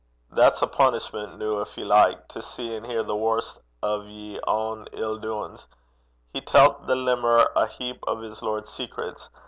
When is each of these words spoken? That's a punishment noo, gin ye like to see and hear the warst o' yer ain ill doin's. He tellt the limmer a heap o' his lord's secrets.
That's 0.31 0.63
a 0.63 0.67
punishment 0.67 1.37
noo, 1.37 1.63
gin 1.63 1.73
ye 1.77 1.83
like 1.85 2.27
to 2.29 2.41
see 2.41 2.73
and 2.73 2.87
hear 2.87 3.03
the 3.03 3.15
warst 3.15 3.59
o' 3.83 4.01
yer 4.01 4.39
ain 4.47 4.87
ill 4.93 5.19
doin's. 5.19 5.67
He 6.33 6.41
tellt 6.41 6.87
the 6.87 6.95
limmer 6.95 7.51
a 7.55 7.67
heap 7.67 7.99
o' 8.07 8.17
his 8.19 8.41
lord's 8.41 8.69
secrets. 8.69 9.29